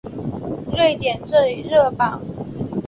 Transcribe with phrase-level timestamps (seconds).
[0.75, 2.19] 瑞典最热榜。